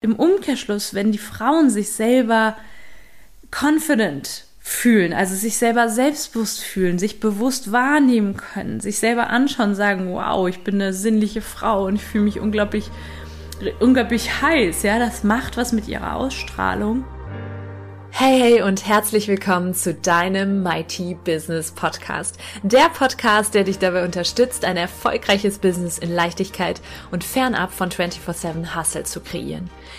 [0.00, 2.56] Im Umkehrschluss, wenn die Frauen sich selber
[3.50, 10.12] confident fühlen, also sich selber selbstbewusst fühlen, sich bewusst wahrnehmen können, sich selber anschauen, sagen,
[10.12, 12.92] wow, ich bin eine sinnliche Frau und ich fühle mich unglaublich,
[13.80, 17.04] unglaublich heiß, ja, das macht was mit ihrer Ausstrahlung.
[18.10, 22.36] Hey, hey und herzlich willkommen zu deinem Mighty Business Podcast.
[22.64, 26.80] Der Podcast, der dich dabei unterstützt, ein erfolgreiches Business in Leichtigkeit
[27.12, 29.70] und fernab von 24-7 Hustle zu kreieren.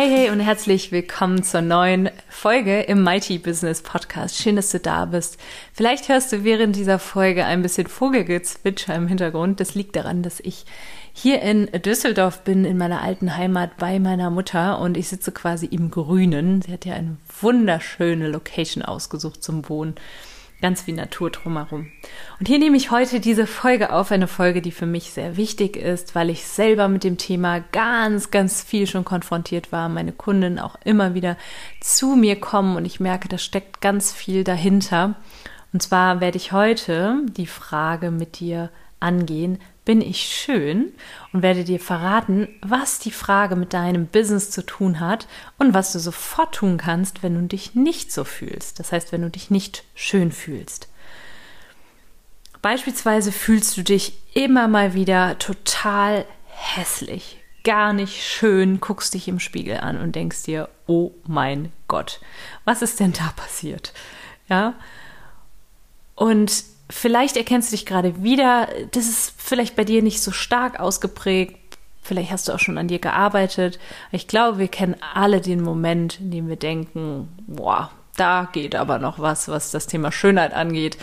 [0.00, 4.36] Hey, hey und herzlich willkommen zur neuen Folge im Mighty Business Podcast.
[4.36, 5.38] Schön, dass du da bist.
[5.72, 9.58] Vielleicht hörst du während dieser Folge ein bisschen Vogelgezwitscher im Hintergrund.
[9.58, 10.66] Das liegt daran, dass ich
[11.12, 15.66] hier in Düsseldorf bin, in meiner alten Heimat bei meiner Mutter und ich sitze quasi
[15.66, 16.62] im Grünen.
[16.62, 19.96] Sie hat ja eine wunderschöne Location ausgesucht zum Wohnen
[20.60, 21.90] ganz wie Natur drumherum.
[22.40, 25.76] Und hier nehme ich heute diese Folge auf, eine Folge, die für mich sehr wichtig
[25.76, 30.58] ist, weil ich selber mit dem Thema ganz, ganz viel schon konfrontiert war, meine Kunden
[30.58, 31.36] auch immer wieder
[31.80, 35.14] zu mir kommen und ich merke, da steckt ganz viel dahinter.
[35.72, 38.70] Und zwar werde ich heute die Frage mit dir
[39.00, 39.58] angehen,
[39.88, 40.92] bin ich schön
[41.32, 45.94] und werde dir verraten, was die Frage mit deinem Business zu tun hat und was
[45.94, 48.78] du sofort tun kannst, wenn du dich nicht so fühlst.
[48.80, 50.90] Das heißt, wenn du dich nicht schön fühlst.
[52.60, 59.40] Beispielsweise fühlst du dich immer mal wieder total hässlich, gar nicht schön, guckst dich im
[59.40, 62.20] Spiegel an und denkst dir, oh mein Gott,
[62.66, 63.94] was ist denn da passiert?
[64.50, 64.74] Ja.
[66.14, 68.68] Und vielleicht erkennst du dich gerade wieder.
[68.92, 71.56] Das ist vielleicht bei dir nicht so stark ausgeprägt.
[72.02, 73.78] Vielleicht hast du auch schon an dir gearbeitet.
[74.12, 78.98] Ich glaube, wir kennen alle den Moment, in dem wir denken, boah, da geht aber
[78.98, 80.96] noch was, was das Thema Schönheit angeht.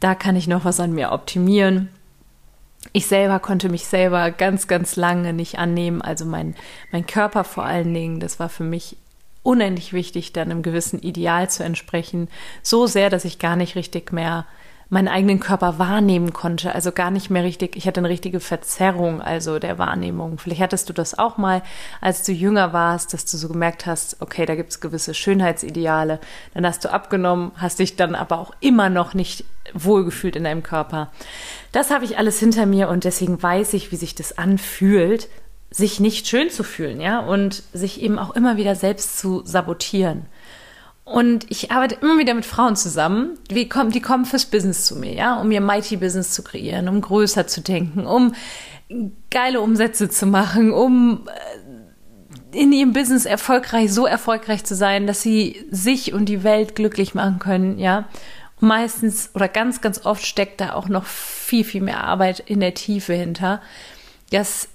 [0.00, 1.88] Da kann ich noch was an mir optimieren.
[2.92, 6.02] Ich selber konnte mich selber ganz, ganz lange nicht annehmen.
[6.02, 6.54] Also mein,
[6.92, 8.96] mein Körper vor allen Dingen, das war für mich
[9.42, 12.28] unendlich wichtig, dann einem gewissen Ideal zu entsprechen.
[12.62, 14.46] So sehr, dass ich gar nicht richtig mehr
[14.92, 19.22] meinen eigenen Körper wahrnehmen konnte, also gar nicht mehr richtig, ich hatte eine richtige Verzerrung,
[19.22, 20.38] also der Wahrnehmung.
[20.38, 21.62] Vielleicht hattest du das auch mal,
[22.02, 26.20] als du jünger warst, dass du so gemerkt hast, okay, da gibt es gewisse Schönheitsideale,
[26.52, 30.62] dann hast du abgenommen, hast dich dann aber auch immer noch nicht wohlgefühlt in deinem
[30.62, 31.10] Körper.
[31.72, 35.30] Das habe ich alles hinter mir und deswegen weiß ich, wie sich das anfühlt,
[35.70, 40.26] sich nicht schön zu fühlen, ja, und sich eben auch immer wieder selbst zu sabotieren.
[41.12, 44.96] Und ich arbeite immer wieder mit Frauen zusammen, die kommen, die kommen fürs Business zu
[44.96, 48.34] mir, ja, um ihr Mighty Business zu kreieren, um größer zu denken, um
[49.30, 51.28] geile Umsätze zu machen, um
[52.52, 56.76] äh, in ihrem Business erfolgreich, so erfolgreich zu sein, dass sie sich und die Welt
[56.76, 58.08] glücklich machen können, ja.
[58.60, 62.72] Meistens oder ganz, ganz oft steckt da auch noch viel, viel mehr Arbeit in der
[62.72, 63.60] Tiefe hinter,
[64.30, 64.68] dass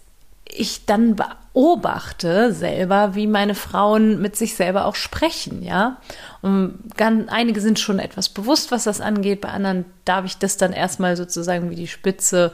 [0.46, 1.16] ich dann
[1.58, 5.98] beobachte selber, wie meine Frauen mit sich selber auch sprechen, ja.
[6.44, 10.58] Und ganz, einige sind schon etwas bewusst, was das angeht, bei anderen darf ich das
[10.58, 12.54] dann erstmal sozusagen wie die Spitze,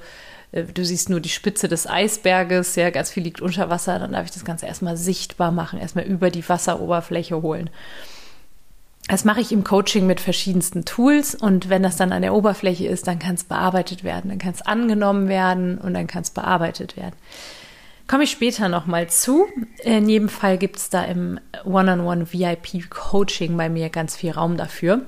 [0.54, 4.14] äh, du siehst nur die Spitze des Eisberges, ja, ganz viel liegt unter Wasser, dann
[4.14, 7.70] darf ich das Ganze erstmal sichtbar machen, erstmal über die Wasseroberfläche holen.
[9.10, 12.88] Das mache ich im Coaching mit verschiedensten Tools und wenn das dann an der Oberfläche
[12.88, 16.30] ist, dann kann es bearbeitet werden, dann kann es angenommen werden und dann kann es
[16.30, 17.16] bearbeitet werden.
[18.14, 19.48] Komme ich später nochmal zu.
[19.84, 24.56] In jedem Fall gibt es da im One-on-One VIP Coaching bei mir ganz viel Raum
[24.56, 25.02] dafür.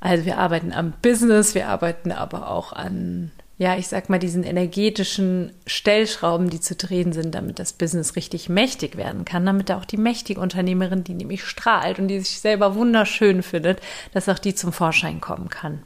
[0.00, 4.44] Also wir arbeiten am Business, wir arbeiten aber auch an, ja, ich sag mal, diesen
[4.44, 9.78] energetischen Stellschrauben, die zu drehen sind, damit das Business richtig mächtig werden kann, damit da
[9.78, 13.80] auch die mächtige Unternehmerin, die nämlich strahlt und die sich selber wunderschön findet,
[14.12, 15.84] dass auch die zum Vorschein kommen kann.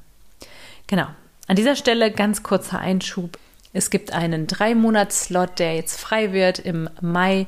[0.88, 1.06] Genau.
[1.46, 3.38] An dieser Stelle ganz kurzer Einschub.
[3.74, 7.46] Es gibt einen Drei-Monats-Slot, der jetzt frei wird im Mai.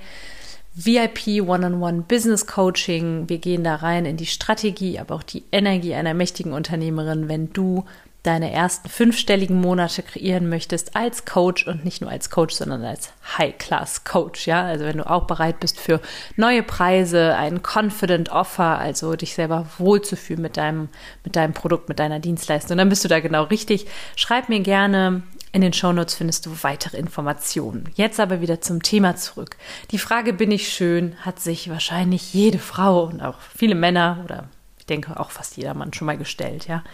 [0.74, 3.30] VIP One-on-One Business Coaching.
[3.30, 7.50] Wir gehen da rein in die Strategie, aber auch die Energie einer mächtigen Unternehmerin, wenn
[7.54, 7.86] du
[8.24, 13.12] deine ersten fünfstelligen Monate kreieren möchtest als Coach und nicht nur als Coach, sondern als
[13.38, 14.64] High-Class-Coach, ja.
[14.64, 16.00] Also wenn du auch bereit bist für
[16.34, 20.88] neue Preise, ein Confident Offer, also dich selber wohlzufühlen mit deinem,
[21.24, 23.86] mit deinem Produkt, mit deiner Dienstleistung, dann bist du da genau richtig.
[24.16, 25.22] Schreib mir gerne
[25.56, 27.88] In den Shownotes findest du weitere Informationen.
[27.94, 29.56] Jetzt aber wieder zum Thema zurück.
[29.90, 34.50] Die Frage, bin ich schön, hat sich wahrscheinlich jede Frau und auch viele Männer oder
[34.78, 36.84] ich denke auch fast jeder Mann schon mal gestellt, ja.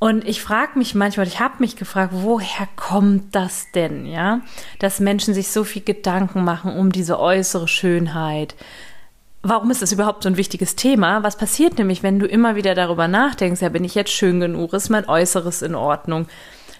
[0.00, 4.40] Und ich frage mich manchmal, ich habe mich gefragt, woher kommt das denn, ja?
[4.80, 8.56] Dass Menschen sich so viel Gedanken machen um diese äußere Schönheit.
[9.42, 11.22] Warum ist das überhaupt so ein wichtiges Thema?
[11.22, 14.72] Was passiert nämlich, wenn du immer wieder darüber nachdenkst, ja, bin ich jetzt schön genug,
[14.72, 16.26] ist mein Äußeres in Ordnung?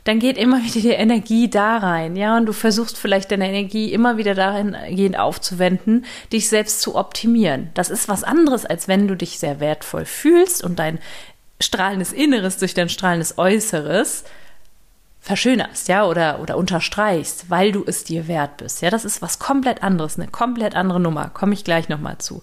[0.05, 3.93] Dann geht immer wieder die Energie da rein, ja, und du versuchst vielleicht deine Energie
[3.93, 7.71] immer wieder dahingehend aufzuwenden, dich selbst zu optimieren.
[7.75, 10.99] Das ist was anderes, als wenn du dich sehr wertvoll fühlst und dein
[11.61, 14.25] strahlendes Inneres durch dein strahlendes Äußeres
[15.21, 18.81] verschönerst, ja, oder, oder unterstreichst, weil du es dir wert bist.
[18.83, 21.29] Ja, das ist was komplett anderes, eine komplett andere Nummer.
[21.29, 22.43] Komme ich gleich nochmal zu.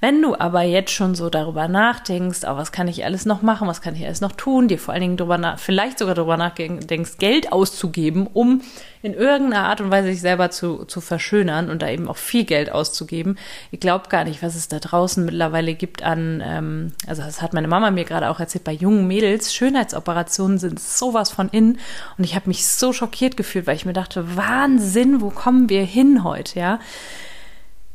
[0.00, 3.68] Wenn du aber jetzt schon so darüber nachdenkst, oh, was kann ich alles noch machen,
[3.68, 6.36] was kann ich alles noch tun, dir vor allen Dingen darüber nach, vielleicht sogar darüber
[6.36, 8.62] nachdenkst, Geld auszugeben, um
[9.04, 12.44] in irgendeiner Art und Weise sich selber zu, zu verschönern und da eben auch viel
[12.44, 13.36] Geld auszugeben.
[13.70, 17.52] Ich glaube gar nicht, was es da draußen mittlerweile gibt an, ähm, also das hat
[17.52, 21.78] meine Mama mir gerade auch erzählt, bei jungen Mädels, Schönheitsoperationen sind sowas von in
[22.16, 25.84] und ich habe mich so schockiert gefühlt, weil ich mir dachte, Wahnsinn, wo kommen wir
[25.84, 26.80] hin heute, ja?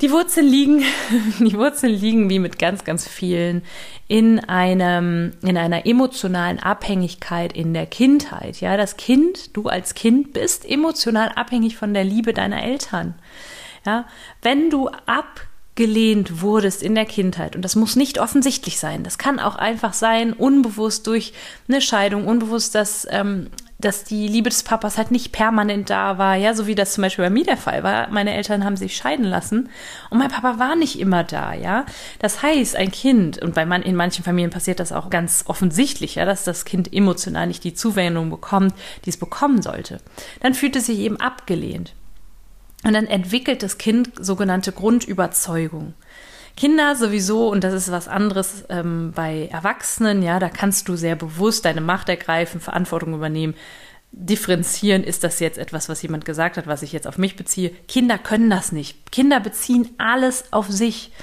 [0.02, 0.84] Die Wurzeln liegen,
[1.40, 3.64] die Wurzeln liegen wie mit ganz, ganz vielen
[4.08, 8.62] in einem, in einer emotionalen Abhängigkeit in der Kindheit.
[8.62, 13.16] Ja, das Kind, du als Kind bist emotional abhängig von der Liebe deiner Eltern.
[13.86, 14.06] Ja,
[14.42, 19.40] wenn du abgelehnt wurdest in der Kindheit, und das muss nicht offensichtlich sein, das kann
[19.40, 21.34] auch einfach sein, unbewusst durch
[21.68, 23.50] eine Scheidung, unbewusst, dass ähm,
[23.80, 27.02] dass die Liebe des Papas halt nicht permanent da war, ja, so wie das zum
[27.02, 28.10] Beispiel bei mir der Fall war.
[28.10, 29.70] Meine Eltern haben sich scheiden lassen
[30.10, 31.86] und mein Papa war nicht immer da, ja.
[32.20, 36.16] Das heißt, ein Kind, und bei man, in manchen Familien passiert das auch ganz offensichtlich,
[36.16, 38.74] ja, dass das Kind emotional nicht die Zuwendung bekommt,
[39.06, 40.02] die es bekommen sollte.
[40.42, 41.94] Dann fühlt es sich eben abgelehnt.
[42.84, 45.94] Und dann entwickelt das Kind sogenannte Grundüberzeugung.
[46.60, 51.16] Kinder sowieso, und das ist was anderes ähm, bei Erwachsenen, ja, da kannst du sehr
[51.16, 53.54] bewusst deine Macht ergreifen, Verantwortung übernehmen,
[54.12, 57.70] differenzieren, ist das jetzt etwas, was jemand gesagt hat, was ich jetzt auf mich beziehe.
[57.88, 59.10] Kinder können das nicht.
[59.14, 61.14] Kinder beziehen alles auf sich.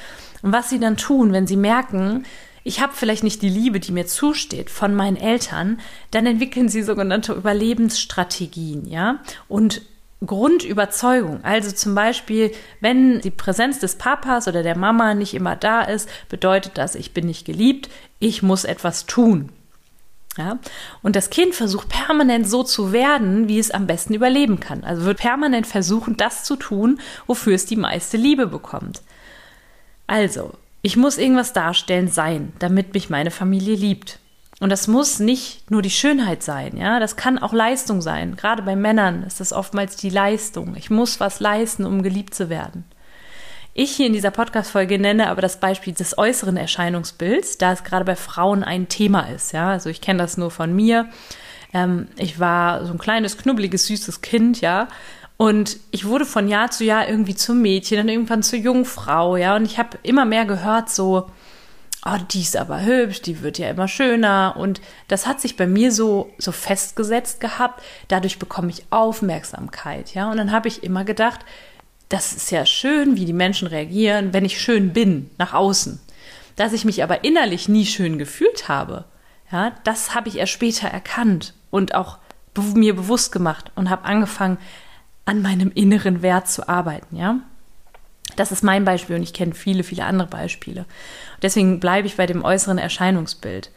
[0.40, 2.24] Und was sie dann tun, wenn sie merken,
[2.64, 5.80] ich habe vielleicht nicht die Liebe, die mir zusteht von meinen Eltern,
[6.12, 9.82] dann entwickeln sie sogenannte Überlebensstrategien, ja, und
[10.24, 11.44] Grundüberzeugung.
[11.44, 16.08] Also zum Beispiel, wenn die Präsenz des Papas oder der Mama nicht immer da ist,
[16.28, 19.50] bedeutet das, ich bin nicht geliebt, ich muss etwas tun.
[20.38, 20.58] Ja?
[21.02, 24.84] Und das Kind versucht permanent so zu werden, wie es am besten überleben kann.
[24.84, 29.02] Also wird permanent versuchen, das zu tun, wofür es die meiste Liebe bekommt.
[30.06, 30.52] Also,
[30.82, 34.18] ich muss irgendwas darstellen sein, damit mich meine Familie liebt.
[34.58, 38.36] Und das muss nicht nur die Schönheit sein, ja, das kann auch Leistung sein.
[38.36, 40.76] Gerade bei Männern ist das oftmals die Leistung.
[40.76, 42.84] Ich muss was leisten, um geliebt zu werden.
[43.74, 48.06] Ich hier in dieser Podcast-Folge nenne aber das Beispiel des äußeren Erscheinungsbilds, da es gerade
[48.06, 49.68] bei Frauen ein Thema ist, ja.
[49.68, 51.10] Also ich kenne das nur von mir.
[51.74, 54.88] Ähm, ich war so ein kleines, knubbeliges, süßes Kind, ja.
[55.36, 59.54] Und ich wurde von Jahr zu Jahr irgendwie zum Mädchen, dann irgendwann zur Jungfrau, ja.
[59.56, 61.30] Und ich habe immer mehr gehört, so,
[62.06, 64.54] oh, die ist aber hübsch, die wird ja immer schöner.
[64.56, 67.82] Und das hat sich bei mir so, so festgesetzt gehabt.
[68.08, 70.30] Dadurch bekomme ich Aufmerksamkeit, ja.
[70.30, 71.40] Und dann habe ich immer gedacht,
[72.08, 76.00] das ist ja schön, wie die Menschen reagieren, wenn ich schön bin, nach außen.
[76.54, 79.04] Dass ich mich aber innerlich nie schön gefühlt habe,
[79.50, 82.18] ja, das habe ich erst später erkannt und auch
[82.74, 84.58] mir bewusst gemacht und habe angefangen,
[85.24, 87.40] an meinem inneren Wert zu arbeiten, ja.
[88.36, 90.84] Das ist mein Beispiel und ich kenne viele, viele andere Beispiele.
[91.42, 93.70] Deswegen bleibe ich bei dem äußeren Erscheinungsbild.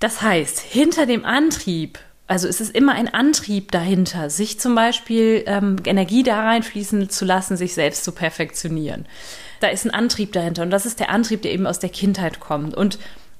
[0.00, 5.44] Das heißt, hinter dem Antrieb, also es ist immer ein Antrieb dahinter, sich zum Beispiel
[5.46, 9.04] ähm, Energie da reinfließen zu lassen, sich selbst zu perfektionieren.
[9.60, 12.40] Da ist ein Antrieb dahinter und das ist der Antrieb, der eben aus der Kindheit
[12.40, 12.74] kommt.
[12.74, 12.98] Und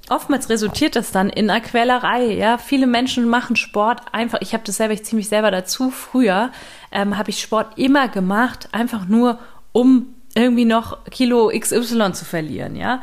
[0.08, 2.32] oftmals resultiert das dann in einer Quälerei.
[2.34, 4.40] Ja, viele Menschen machen Sport einfach.
[4.40, 5.90] Ich habe das selber, ich ziemlich selber dazu.
[5.90, 6.50] Früher
[6.92, 9.38] ähm, habe ich Sport immer gemacht, einfach nur
[9.72, 12.76] um irgendwie noch Kilo XY zu verlieren.
[12.76, 13.02] Ja,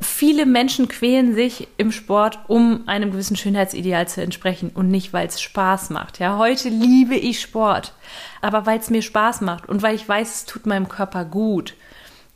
[0.00, 5.26] viele Menschen quälen sich im Sport, um einem gewissen Schönheitsideal zu entsprechen und nicht, weil
[5.26, 6.18] es Spaß macht.
[6.18, 7.92] Ja, heute liebe ich Sport,
[8.40, 11.74] aber weil es mir Spaß macht und weil ich weiß, es tut meinem Körper gut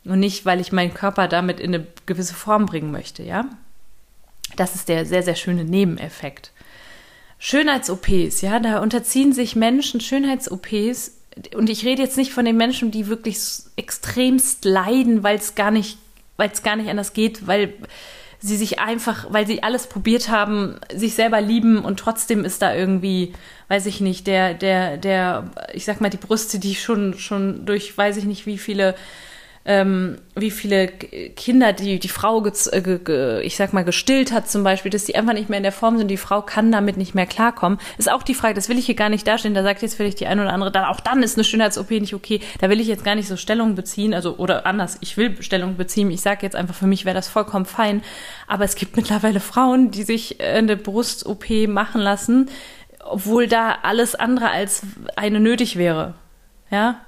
[0.04, 3.22] und nicht, weil ich meinen Körper damit in eine gewisse Form bringen möchte.
[3.22, 3.46] Ja,
[4.56, 6.52] das ist der sehr, sehr schöne Nebeneffekt.
[7.38, 11.18] Schönheits-OPs, ja, da unterziehen sich Menschen Schönheits-OPs.
[11.56, 13.38] Und ich rede jetzt nicht von den Menschen, die wirklich
[13.76, 15.98] extremst leiden, weil es gar nicht,
[16.62, 17.74] gar nicht anders geht, weil
[18.42, 22.74] sie sich einfach, weil sie alles probiert haben, sich selber lieben und trotzdem ist da
[22.74, 23.32] irgendwie,
[23.68, 27.96] weiß ich nicht, der, der, der, ich sag mal, die Brüste, die schon, schon durch,
[27.96, 28.96] weiß ich nicht, wie viele
[29.64, 34.90] ähm, wie viele Kinder die die Frau, äh, ich sag mal, gestillt hat zum Beispiel,
[34.90, 37.26] dass die einfach nicht mehr in der Form sind, die Frau kann damit nicht mehr
[37.26, 39.94] klarkommen, ist auch die Frage, das will ich hier gar nicht darstellen, da sagt jetzt
[39.94, 42.80] vielleicht die eine oder andere, dann auch dann ist eine Schönheits-OP nicht okay, da will
[42.80, 46.22] ich jetzt gar nicht so Stellung beziehen, also oder anders, ich will Stellung beziehen, ich
[46.22, 48.02] sage jetzt einfach, für mich wäre das vollkommen fein,
[48.48, 52.48] aber es gibt mittlerweile Frauen, die sich eine Brust-OP machen lassen,
[53.04, 54.82] obwohl da alles andere als
[55.14, 56.14] eine nötig wäre,
[56.70, 57.00] ja,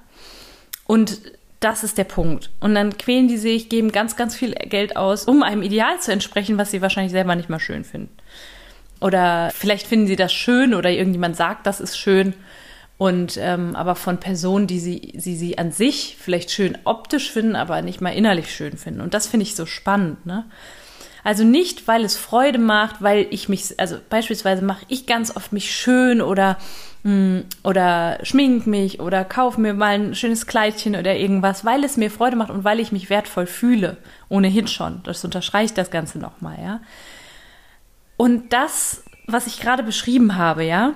[0.87, 1.19] und
[1.65, 2.51] das ist der Punkt.
[2.61, 6.13] Und dann quälen die sich, geben ganz, ganz viel Geld aus, um einem Ideal zu
[6.13, 8.15] entsprechen, was sie wahrscheinlich selber nicht mal schön finden.
[9.01, 12.35] Oder vielleicht finden sie das schön oder irgendjemand sagt, das ist schön.
[12.97, 17.57] Und ähm, aber von Personen, die sie, sie, sie an sich vielleicht schön optisch finden,
[17.57, 19.01] aber nicht mal innerlich schön finden.
[19.01, 20.45] Und das finde ich so spannend, ne?
[21.25, 25.53] Also nicht, weil es Freude macht, weil ich mich, also beispielsweise mache ich ganz oft
[25.53, 26.59] mich schön oder
[27.03, 31.97] hm, oder schmink mich oder kauf mir mal ein schönes Kleidchen oder irgendwas, weil es
[31.97, 33.97] mir Freude macht und weil ich mich wertvoll fühle.
[34.29, 35.03] Ohnehin schon.
[35.05, 36.81] Das unterstreicht das Ganze nochmal, ja.
[38.17, 40.93] Und das, was ich gerade beschrieben habe, ja,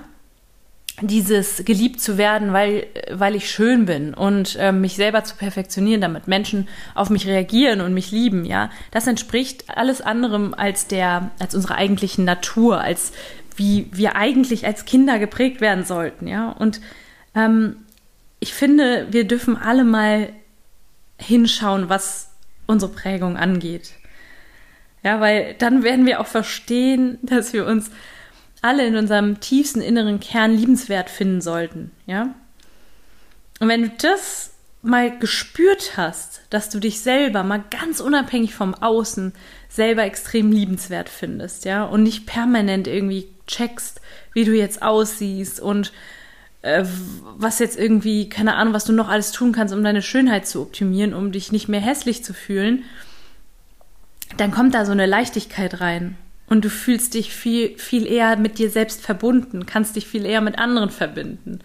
[1.01, 6.01] dieses geliebt zu werden, weil, weil ich schön bin und äh, mich selber zu perfektionieren,
[6.01, 11.31] damit Menschen auf mich reagieren und mich lieben, ja, das entspricht alles anderem als der,
[11.39, 13.13] als unserer eigentlichen Natur, als
[13.57, 16.51] wie wir eigentlich als Kinder geprägt werden sollten, ja.
[16.51, 16.81] Und
[17.35, 17.77] ähm,
[18.41, 20.31] ich finde, wir dürfen alle mal
[21.19, 22.31] hinschauen, was
[22.67, 23.93] unsere Prägung angeht.
[25.03, 27.91] Ja, weil dann werden wir auch verstehen, dass wir uns
[28.63, 32.35] alle in unserem tiefsten inneren Kern liebenswert finden sollten, ja.
[33.61, 38.75] Und wenn du das mal gespürt hast, dass du dich selber mal ganz unabhängig vom
[38.75, 39.33] Außen
[39.69, 44.01] selber extrem liebenswert findest, ja, und nicht permanent irgendwie checkst,
[44.33, 45.93] wie du jetzt aussiehst und
[46.63, 46.85] äh,
[47.37, 50.63] was jetzt irgendwie, keine Ahnung, was du noch alles tun kannst, um deine Schönheit zu
[50.63, 52.85] optimieren, um dich nicht mehr hässlich zu fühlen,
[54.37, 56.17] dann kommt da so eine Leichtigkeit rein.
[56.49, 60.41] Und du fühlst dich viel, viel eher mit dir selbst verbunden, kannst dich viel eher
[60.41, 61.61] mit anderen verbinden.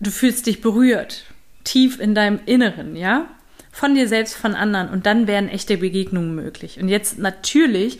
[0.00, 1.24] Du fühlst dich berührt,
[1.64, 3.28] tief in deinem Inneren, ja?
[3.72, 4.90] Von dir selbst, von anderen.
[4.90, 6.80] Und dann wären echte Begegnungen möglich.
[6.80, 7.98] Und jetzt natürlich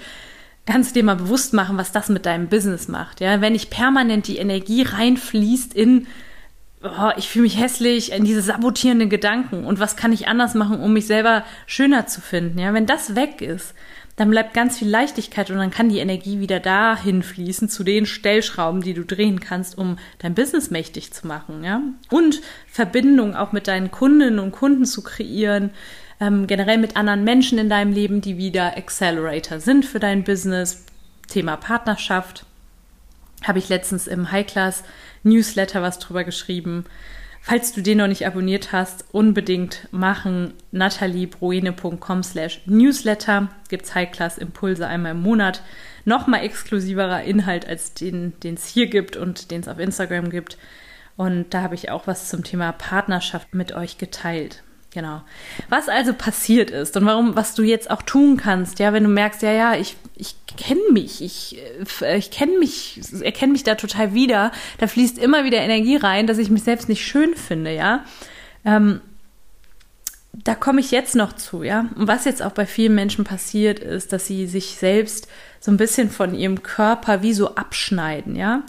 [0.67, 3.21] kannst du dir mal bewusst machen, was das mit deinem Business macht.
[3.21, 6.07] Ja, wenn nicht permanent die Energie reinfließt in,
[6.83, 10.81] oh, ich fühle mich hässlich, in diese sabotierenden Gedanken und was kann ich anders machen,
[10.81, 12.59] um mich selber schöner zu finden.
[12.59, 13.75] Ja, wenn das weg ist,
[14.17, 18.05] dann bleibt ganz viel Leichtigkeit und dann kann die Energie wieder dahin fließen zu den
[18.05, 21.81] Stellschrauben, die du drehen kannst, um dein Business mächtig zu machen, ja.
[22.11, 25.71] Und Verbindung auch mit deinen Kundinnen und Kunden zu kreieren,
[26.21, 30.85] ähm, generell mit anderen Menschen in deinem Leben, die wieder Accelerator sind für dein Business.
[31.29, 32.45] Thema Partnerschaft.
[33.45, 34.83] Habe ich letztens im High Class
[35.23, 36.85] Newsletter was drüber geschrieben.
[37.41, 40.55] Falls du den noch nicht abonniert hast, unbedingt machen.
[40.73, 45.63] nataliebruene.com slash newsletter gibt's High Class Impulse einmal im Monat.
[46.05, 50.59] Nochmal exklusiverer Inhalt als den, den es hier gibt und den es auf Instagram gibt.
[51.17, 54.63] Und da habe ich auch was zum Thema Partnerschaft mit euch geteilt.
[54.91, 55.21] Genau.
[55.69, 59.11] Was also passiert ist und warum, was du jetzt auch tun kannst, ja, wenn du
[59.11, 61.59] merkst, ja, ja, ich, ich kenne mich, ich,
[62.01, 66.27] äh, ich kenne mich, erkenne mich da total wieder, da fließt immer wieder Energie rein,
[66.27, 68.05] dass ich mich selbst nicht schön finde, ja.
[68.65, 69.03] Ähm,
[70.33, 71.87] da komme ich jetzt noch zu, ja.
[71.95, 75.29] Und was jetzt auch bei vielen Menschen passiert ist, dass sie sich selbst
[75.61, 78.63] so ein bisschen von ihrem Körper wie so abschneiden, ja.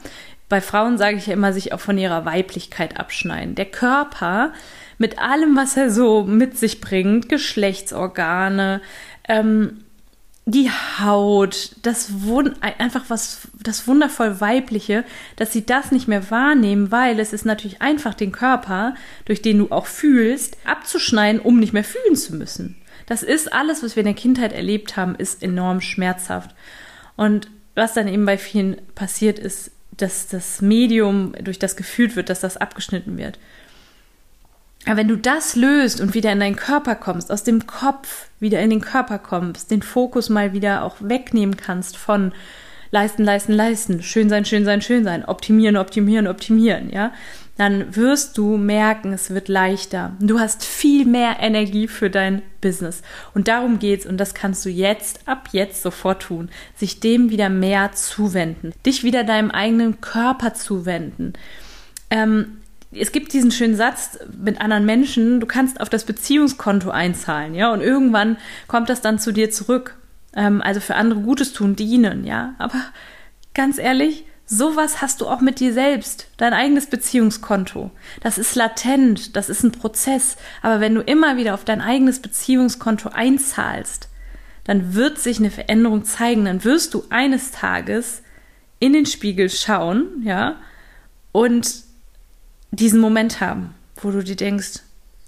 [0.49, 3.53] Bei Frauen sage ich ja immer, sich auch von ihrer Weiblichkeit abschneiden.
[3.53, 4.51] Der Körper
[4.99, 8.81] mit allem, was er so mit sich bringt, Geschlechtsorgane,
[9.27, 9.79] ähm,
[10.45, 16.91] die Haut, das Wund einfach was, das wundervoll weibliche, dass sie das nicht mehr wahrnehmen,
[16.91, 21.73] weil es ist natürlich einfach den Körper, durch den du auch fühlst, abzuschneiden, um nicht
[21.73, 22.75] mehr fühlen zu müssen.
[23.05, 26.55] Das ist alles, was wir in der Kindheit erlebt haben, ist enorm schmerzhaft.
[27.15, 32.29] Und was dann eben bei vielen passiert ist, dass das Medium, durch das gefühlt wird,
[32.29, 33.37] dass das abgeschnitten wird.
[34.85, 38.61] Aber wenn du das löst und wieder in deinen Körper kommst, aus dem Kopf wieder
[38.61, 42.31] in den Körper kommst, den Fokus mal wieder auch wegnehmen kannst von
[42.91, 47.13] leisten, leisten, leisten, schön sein, schön sein, schön sein, optimieren, optimieren, optimieren, ja,
[47.57, 50.13] dann wirst du merken, es wird leichter.
[50.21, 53.01] Du hast viel mehr Energie für dein Business.
[53.33, 57.49] Und darum geht's und das kannst du jetzt, ab jetzt sofort tun, sich dem wieder
[57.49, 61.33] mehr zuwenden, dich wieder deinem eigenen Körper zuwenden.
[62.09, 62.58] Ähm,
[62.91, 67.71] es gibt diesen schönen Satz mit anderen Menschen, du kannst auf das Beziehungskonto einzahlen, ja,
[67.71, 69.95] und irgendwann kommt das dann zu dir zurück.
[70.35, 72.53] ähm, also für andere Gutes tun, dienen, ja.
[72.57, 72.81] Aber
[73.53, 77.91] ganz ehrlich, sowas hast du auch mit dir selbst, dein eigenes Beziehungskonto.
[78.21, 80.37] Das ist latent, das ist ein Prozess.
[80.61, 84.09] Aber wenn du immer wieder auf dein eigenes Beziehungskonto einzahlst,
[84.65, 86.45] dann wird sich eine Veränderung zeigen.
[86.45, 88.21] Dann wirst du eines Tages
[88.79, 90.55] in den Spiegel schauen, ja,
[91.31, 91.88] und
[92.71, 94.81] diesen Moment haben, wo du dir denkst,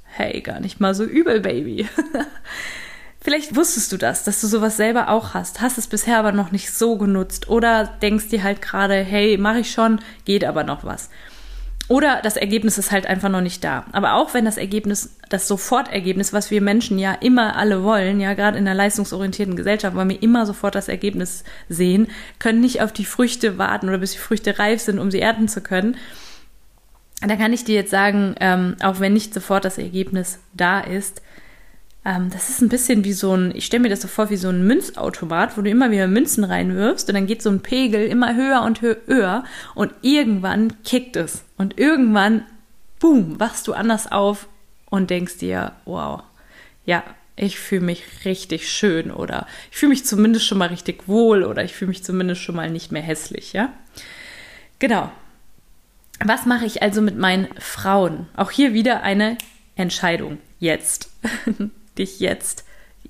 [0.03, 1.87] hey, gar nicht mal so übel, Baby.
[3.23, 6.51] Vielleicht wusstest du das, dass du sowas selber auch hast, hast es bisher aber noch
[6.51, 10.83] nicht so genutzt oder denkst dir halt gerade, hey, mache ich schon, geht aber noch
[10.83, 11.09] was.
[11.87, 13.85] Oder das Ergebnis ist halt einfach noch nicht da.
[13.91, 18.33] Aber auch wenn das Ergebnis, das Sofortergebnis, was wir Menschen ja immer alle wollen, ja
[18.33, 22.07] gerade in der leistungsorientierten Gesellschaft, wollen wir immer sofort das Ergebnis sehen,
[22.39, 25.49] können nicht auf die Früchte warten oder bis die Früchte reif sind, um sie ernten
[25.49, 25.97] zu können.
[27.21, 31.21] Da kann ich dir jetzt sagen, ähm, auch wenn nicht sofort das Ergebnis da ist,
[32.03, 34.37] ähm, das ist ein bisschen wie so ein, ich stelle mir das so vor, wie
[34.37, 38.07] so ein Münzautomat, wo du immer wieder Münzen reinwirfst und dann geht so ein Pegel
[38.07, 39.43] immer höher und höher
[39.75, 42.43] und irgendwann kickt es und irgendwann,
[42.99, 44.47] boom, wachst du anders auf
[44.89, 46.23] und denkst dir, wow,
[46.85, 47.03] ja,
[47.35, 51.63] ich fühle mich richtig schön oder ich fühle mich zumindest schon mal richtig wohl oder
[51.63, 53.71] ich fühle mich zumindest schon mal nicht mehr hässlich, ja?
[54.79, 55.11] Genau.
[56.25, 58.27] Was mache ich also mit meinen Frauen?
[58.35, 59.37] Auch hier wieder eine
[59.75, 60.37] Entscheidung.
[60.59, 61.09] Jetzt.
[61.97, 62.65] dich jetzt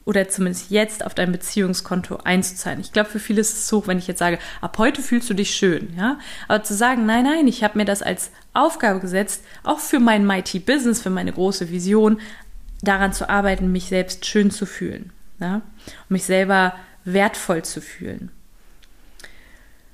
[0.05, 2.79] oder zumindest jetzt auf dein Beziehungskonto einzuzahlen.
[2.79, 5.33] Ich glaube, für viele ist es hoch, wenn ich jetzt sage, ab heute fühlst du
[5.33, 6.17] dich schön, ja.
[6.47, 10.25] Aber zu sagen, nein, nein, ich habe mir das als Aufgabe gesetzt, auch für mein
[10.25, 12.19] Mighty Business, für meine große Vision,
[12.81, 16.73] daran zu arbeiten, mich selbst schön zu fühlen, ja, und mich selber
[17.05, 18.31] wertvoll zu fühlen.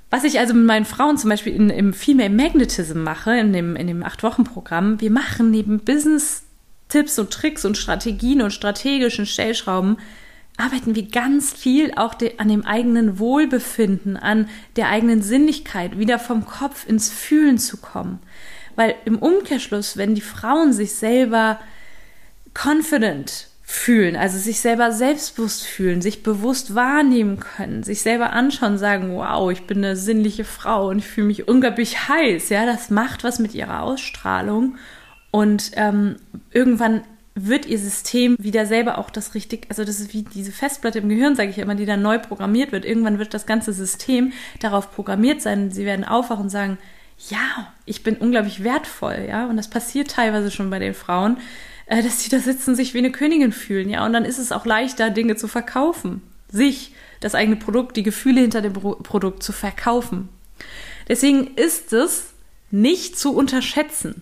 [0.10, 3.76] Was ich also mit meinen Frauen zum Beispiel in, im Female Magnetism mache, in dem,
[3.76, 6.44] in dem Acht-Wochen-Programm, wir machen neben Business
[6.88, 9.98] Tipps und Tricks und Strategien und strategischen Stellschrauben
[10.58, 16.18] arbeiten wir ganz viel auch de, an dem eigenen Wohlbefinden, an der eigenen Sinnlichkeit, wieder
[16.18, 18.20] vom Kopf ins Fühlen zu kommen.
[18.76, 21.60] Weil im Umkehrschluss, wenn die Frauen sich selber
[22.56, 29.14] confident fühlen, also sich selber selbstbewusst fühlen, sich bewusst wahrnehmen können, sich selber anschauen, sagen,
[29.14, 33.26] wow, ich bin eine sinnliche Frau und ich fühle mich unglaublich heiß, ja, das macht
[33.26, 34.78] was mit ihrer Ausstrahlung
[35.32, 36.16] und ähm,
[36.52, 37.02] irgendwann
[37.36, 41.10] wird ihr System wieder selber auch das richtig, also das ist wie diese Festplatte im
[41.10, 42.86] Gehirn, sage ich immer, die dann neu programmiert wird.
[42.86, 45.70] Irgendwann wird das ganze System darauf programmiert sein.
[45.70, 46.80] Sie werden aufwachen und sagen,
[47.30, 49.46] ja, ich bin unglaublich wertvoll, ja.
[49.46, 51.38] Und das passiert teilweise schon bei den Frauen,
[51.88, 54.06] äh, dass sie da sitzen, sich wie eine Königin fühlen, ja.
[54.06, 58.42] Und dann ist es auch leichter, Dinge zu verkaufen, sich, das eigene Produkt, die Gefühle
[58.42, 60.30] hinter dem Produkt zu verkaufen.
[61.08, 62.28] Deswegen ist es
[62.70, 64.22] nicht zu unterschätzen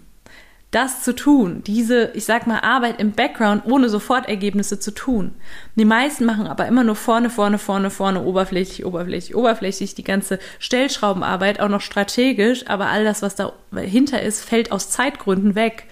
[0.75, 5.33] das zu tun, diese, ich sag mal, Arbeit im Background ohne Sofortergebnisse zu tun.
[5.75, 10.37] Die meisten machen aber immer nur vorne, vorne, vorne, vorne, oberflächlich, oberflächlich, oberflächlich, die ganze
[10.59, 13.35] Stellschraubenarbeit auch noch strategisch, aber all das, was
[13.71, 15.85] dahinter ist, fällt aus Zeitgründen weg.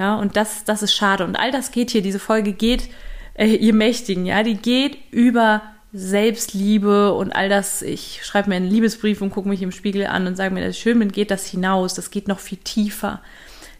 [0.00, 1.24] Ja, und das, das ist schade.
[1.24, 2.88] Und all das geht hier, diese Folge geht,
[3.34, 5.60] äh, ihr Mächtigen, ja, die geht über
[5.92, 10.26] Selbstliebe und all das, ich schreibe mir einen Liebesbrief und gucke mich im Spiegel an
[10.26, 13.20] und sage mir, das ist schön bin, geht das hinaus, das geht noch viel tiefer.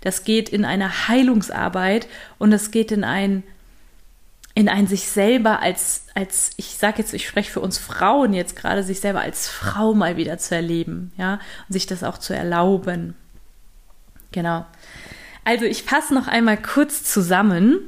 [0.02, 2.06] Das geht in eine Heilungsarbeit
[2.36, 3.42] und es geht in ein
[4.54, 8.56] in ein sich selber als als ich sage jetzt ich spreche für uns Frauen jetzt
[8.56, 11.34] gerade sich selber als Frau mal wieder zu erleben, ja,
[11.68, 13.14] und sich das auch zu erlauben.
[14.32, 14.66] Genau.
[15.44, 17.78] Also ich fasse noch einmal kurz zusammen,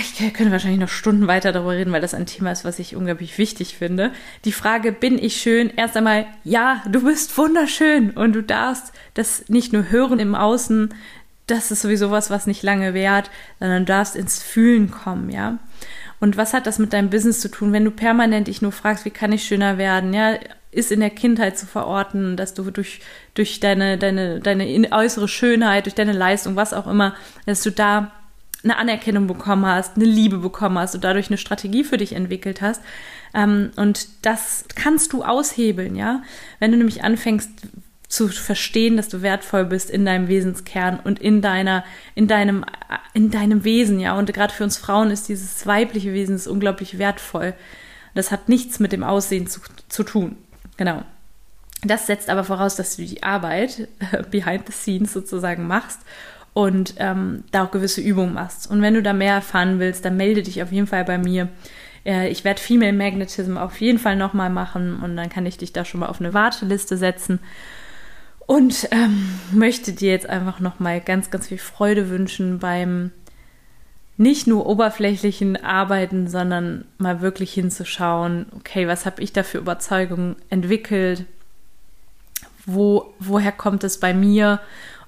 [0.00, 2.96] ich könnte wahrscheinlich noch Stunden weiter darüber reden, weil das ein Thema ist, was ich
[2.96, 4.12] unglaublich wichtig finde.
[4.44, 5.70] Die Frage, bin ich schön?
[5.76, 10.94] Erst einmal, ja, du bist wunderschön und du darfst das nicht nur hören im Außen,
[11.46, 15.58] das ist sowieso was, was nicht lange währt, sondern du darfst ins Fühlen kommen, ja.
[16.18, 19.04] Und was hat das mit deinem Business zu tun, wenn du permanent dich nur fragst,
[19.04, 20.38] wie kann ich schöner werden, ja?
[20.70, 23.00] Ist in der Kindheit zu verorten, dass du durch,
[23.34, 27.14] durch deine, deine, deine äußere Schönheit, durch deine Leistung, was auch immer,
[27.46, 28.12] dass du da
[28.62, 32.62] eine Anerkennung bekommen hast, eine Liebe bekommen hast und dadurch eine Strategie für dich entwickelt
[32.62, 32.80] hast.
[33.34, 36.22] Ähm, und das kannst du aushebeln, ja.
[36.60, 37.50] Wenn du nämlich anfängst
[38.08, 42.64] zu verstehen, dass du wertvoll bist in deinem Wesenskern und in deiner, in deinem,
[43.12, 44.16] in deinem Wesen, ja.
[44.16, 47.54] Und gerade für uns Frauen ist dieses weibliche Wesen unglaublich wertvoll.
[48.14, 50.36] Das hat nichts mit dem Aussehen zu, zu tun.
[50.76, 51.02] Genau.
[51.84, 53.88] Das setzt aber voraus, dass du die Arbeit
[54.30, 56.00] behind the scenes sozusagen machst
[56.54, 58.70] und ähm, da auch gewisse Übungen machst.
[58.70, 61.48] Und wenn du da mehr erfahren willst, dann melde dich auf jeden Fall bei mir.
[62.06, 65.72] Äh, ich werde Female Magnetism auf jeden Fall nochmal machen und dann kann ich dich
[65.72, 67.40] da schon mal auf eine Warteliste setzen.
[68.46, 73.10] Und ähm, möchte dir jetzt einfach nochmal ganz, ganz viel Freude wünschen beim
[74.16, 80.36] nicht nur oberflächlichen Arbeiten, sondern mal wirklich hinzuschauen, okay, was habe ich da für Überzeugungen
[80.50, 81.24] entwickelt?
[82.66, 84.60] Wo, woher kommt es bei mir?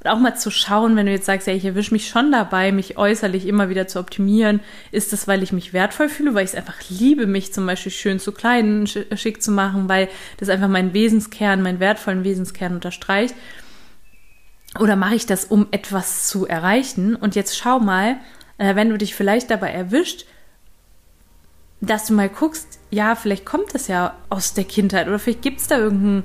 [0.02, 2.70] Und auch mal zu schauen, wenn du jetzt sagst, ja, ich erwische mich schon dabei,
[2.70, 4.60] mich äußerlich immer wieder zu optimieren.
[4.92, 7.92] Ist das, weil ich mich wertvoll fühle, weil ich es einfach liebe, mich zum Beispiel
[7.92, 13.34] schön zu kleiden, schick zu machen, weil das einfach meinen Wesenskern, meinen wertvollen Wesenskern unterstreicht?
[14.78, 17.16] Oder mache ich das, um etwas zu erreichen?
[17.16, 18.16] Und jetzt schau mal,
[18.58, 20.26] äh, wenn du dich vielleicht dabei erwischt,
[21.80, 25.60] dass du mal guckst, ja, vielleicht kommt das ja aus der Kindheit oder vielleicht gibt
[25.60, 26.24] es da irgendeinen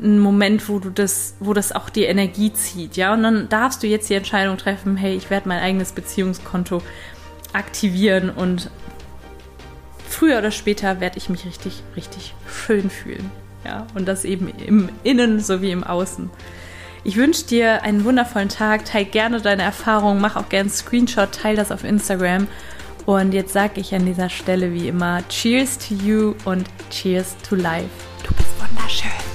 [0.00, 3.86] Moment, wo du das, wo das auch die Energie zieht, ja, und dann darfst du
[3.86, 6.82] jetzt die Entscheidung treffen, hey, ich werde mein eigenes Beziehungskonto
[7.52, 8.70] aktivieren und
[10.08, 13.30] früher oder später werde ich mich richtig, richtig schön fühlen,
[13.64, 16.30] ja, und das eben im Innen sowie im Außen.
[17.04, 18.84] Ich wünsche dir einen wundervollen Tag.
[18.84, 22.46] Teil gerne deine Erfahrungen, mach auch gerne einen Screenshot, teil das auf Instagram.
[23.06, 27.56] Und jetzt sage ich an dieser Stelle wie immer Cheers to you und Cheers to
[27.56, 27.88] life.
[28.22, 29.31] Du bist wunderschön.